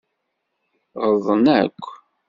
Ɣelḍen 1.01 1.45
akk. 1.59 1.83